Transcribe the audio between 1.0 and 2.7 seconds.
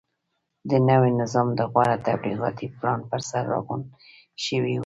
نظام د غوره تبلیغاتي